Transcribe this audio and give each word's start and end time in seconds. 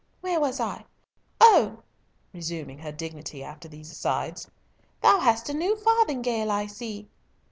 "Where 0.21 0.39
was 0.39 0.59
I? 0.59 0.85
O—" 1.39 1.83
(resuming 2.33 2.79
her 2.79 2.91
dignity 2.91 3.43
after 3.43 3.67
these 3.67 3.91
asides) 3.91 4.49
"Thou 4.99 5.19
hast 5.19 5.47
a 5.49 5.53
new 5.53 5.75
farthingale, 5.75 6.49
I 6.49 6.65
see." 6.65 7.07